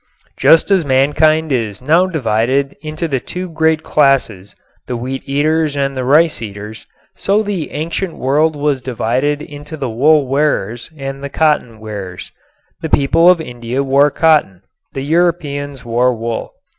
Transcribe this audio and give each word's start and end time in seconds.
Just 0.35 0.71
as 0.71 0.83
mankind 0.83 1.51
is 1.51 1.79
now 1.79 2.07
divided 2.07 2.75
into 2.81 3.07
the 3.07 3.19
two 3.19 3.47
great 3.47 3.83
classes, 3.83 4.55
the 4.87 4.97
wheat 4.97 5.21
eaters 5.29 5.75
and 5.77 5.95
the 5.95 6.03
rice 6.03 6.41
eaters, 6.41 6.87
so 7.15 7.43
the 7.43 7.69
ancient 7.69 8.15
world 8.17 8.55
was 8.55 8.81
divided 8.81 9.43
into 9.43 9.77
the 9.77 9.91
wool 9.91 10.27
wearers 10.27 10.89
and 10.97 11.23
the 11.23 11.29
cotton 11.29 11.79
wearers. 11.79 12.31
The 12.81 12.89
people 12.89 13.29
of 13.29 13.39
India 13.39 13.83
wore 13.83 14.09
cotton; 14.09 14.63
the 14.91 15.03
Europeans 15.03 15.85
wore 15.85 16.15
wool. 16.15 16.53